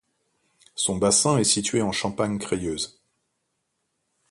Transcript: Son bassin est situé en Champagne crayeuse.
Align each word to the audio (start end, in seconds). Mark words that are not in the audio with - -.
Son 0.73 0.95
bassin 0.97 1.37
est 1.37 1.43
situé 1.43 1.83
en 1.83 1.91
Champagne 1.91 2.39
crayeuse. 2.39 2.99